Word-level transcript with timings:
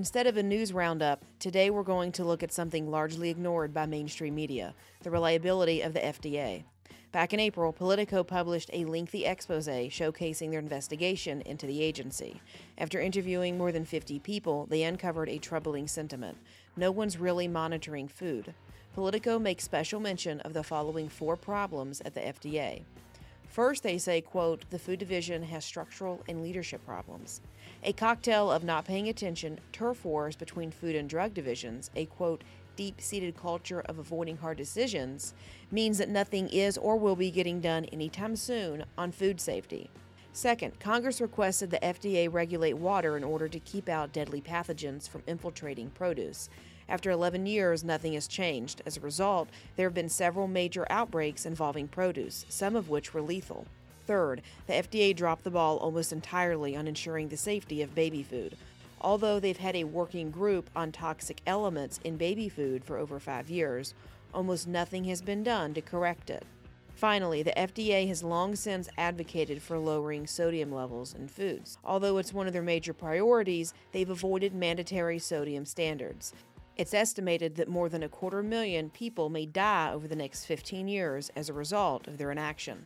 Instead 0.00 0.26
of 0.26 0.38
a 0.38 0.42
news 0.42 0.72
roundup, 0.72 1.22
today 1.38 1.68
we're 1.68 1.82
going 1.82 2.10
to 2.10 2.24
look 2.24 2.42
at 2.42 2.50
something 2.50 2.90
largely 2.90 3.28
ignored 3.28 3.74
by 3.74 3.84
mainstream 3.84 4.34
media 4.34 4.72
the 5.02 5.10
reliability 5.10 5.82
of 5.82 5.92
the 5.92 6.00
FDA. 6.00 6.64
Back 7.12 7.34
in 7.34 7.38
April, 7.38 7.70
Politico 7.70 8.24
published 8.24 8.70
a 8.72 8.86
lengthy 8.86 9.26
expose 9.26 9.68
showcasing 9.68 10.52
their 10.52 10.58
investigation 10.58 11.42
into 11.42 11.66
the 11.66 11.82
agency. 11.82 12.40
After 12.78 12.98
interviewing 12.98 13.58
more 13.58 13.72
than 13.72 13.84
50 13.84 14.20
people, 14.20 14.64
they 14.70 14.84
uncovered 14.84 15.28
a 15.28 15.36
troubling 15.36 15.86
sentiment 15.86 16.38
no 16.78 16.90
one's 16.90 17.18
really 17.18 17.46
monitoring 17.46 18.08
food. 18.08 18.54
Politico 18.94 19.38
makes 19.38 19.64
special 19.64 20.00
mention 20.00 20.40
of 20.40 20.54
the 20.54 20.62
following 20.62 21.10
four 21.10 21.36
problems 21.36 22.00
at 22.06 22.14
the 22.14 22.20
FDA. 22.20 22.84
First, 23.50 23.82
they 23.82 23.98
say, 23.98 24.20
quote, 24.20 24.64
the 24.70 24.78
food 24.78 25.00
division 25.00 25.42
has 25.42 25.64
structural 25.64 26.22
and 26.28 26.40
leadership 26.40 26.86
problems. 26.86 27.40
A 27.82 27.92
cocktail 27.92 28.48
of 28.48 28.62
not 28.62 28.84
paying 28.84 29.08
attention, 29.08 29.58
turf 29.72 30.04
wars 30.04 30.36
between 30.36 30.70
food 30.70 30.94
and 30.94 31.08
drug 31.08 31.34
divisions, 31.34 31.90
a 31.96 32.06
quote, 32.06 32.44
deep 32.76 33.00
seated 33.00 33.36
culture 33.36 33.80
of 33.80 33.98
avoiding 33.98 34.36
hard 34.36 34.56
decisions, 34.56 35.34
means 35.72 35.98
that 35.98 36.08
nothing 36.08 36.48
is 36.48 36.78
or 36.78 36.96
will 36.96 37.16
be 37.16 37.32
getting 37.32 37.60
done 37.60 37.86
anytime 37.86 38.36
soon 38.36 38.84
on 38.96 39.10
food 39.10 39.40
safety. 39.40 39.90
Second, 40.32 40.78
Congress 40.78 41.20
requested 41.20 41.70
the 41.70 41.80
FDA 41.80 42.32
regulate 42.32 42.76
water 42.76 43.16
in 43.16 43.24
order 43.24 43.48
to 43.48 43.58
keep 43.58 43.88
out 43.88 44.12
deadly 44.12 44.40
pathogens 44.40 45.08
from 45.08 45.24
infiltrating 45.26 45.90
produce. 45.90 46.48
After 46.88 47.10
11 47.10 47.46
years, 47.46 47.82
nothing 47.82 48.12
has 48.14 48.28
changed. 48.28 48.80
As 48.86 48.96
a 48.96 49.00
result, 49.00 49.48
there 49.76 49.86
have 49.86 49.94
been 49.94 50.08
several 50.08 50.46
major 50.46 50.86
outbreaks 50.88 51.46
involving 51.46 51.88
produce, 51.88 52.46
some 52.48 52.76
of 52.76 52.88
which 52.88 53.12
were 53.12 53.22
lethal. 53.22 53.66
Third, 54.06 54.42
the 54.66 54.74
FDA 54.74 55.14
dropped 55.14 55.44
the 55.44 55.50
ball 55.50 55.78
almost 55.78 56.12
entirely 56.12 56.76
on 56.76 56.88
ensuring 56.88 57.28
the 57.28 57.36
safety 57.36 57.82
of 57.82 57.94
baby 57.94 58.22
food. 58.22 58.56
Although 59.00 59.40
they've 59.40 59.56
had 59.56 59.76
a 59.76 59.84
working 59.84 60.30
group 60.30 60.68
on 60.76 60.92
toxic 60.92 61.40
elements 61.46 62.00
in 62.04 62.16
baby 62.16 62.48
food 62.48 62.84
for 62.84 62.98
over 62.98 63.18
five 63.18 63.50
years, 63.50 63.94
almost 64.34 64.68
nothing 64.68 65.04
has 65.04 65.22
been 65.22 65.42
done 65.42 65.74
to 65.74 65.80
correct 65.80 66.30
it. 66.30 66.44
Finally, 67.00 67.42
the 67.42 67.54
FDA 67.56 68.06
has 68.08 68.22
long 68.22 68.54
since 68.54 68.86
advocated 68.98 69.62
for 69.62 69.78
lowering 69.78 70.26
sodium 70.26 70.70
levels 70.70 71.14
in 71.14 71.26
foods. 71.26 71.78
Although 71.82 72.18
it's 72.18 72.34
one 72.34 72.46
of 72.46 72.52
their 72.52 72.60
major 72.60 72.92
priorities, 72.92 73.72
they've 73.92 74.10
avoided 74.10 74.54
mandatory 74.54 75.18
sodium 75.18 75.64
standards. 75.64 76.34
It's 76.76 76.92
estimated 76.92 77.54
that 77.54 77.68
more 77.68 77.88
than 77.88 78.02
a 78.02 78.08
quarter 78.10 78.42
million 78.42 78.90
people 78.90 79.30
may 79.30 79.46
die 79.46 79.90
over 79.94 80.06
the 80.06 80.14
next 80.14 80.44
15 80.44 80.88
years 80.88 81.30
as 81.34 81.48
a 81.48 81.54
result 81.54 82.06
of 82.06 82.18
their 82.18 82.30
inaction. 82.30 82.84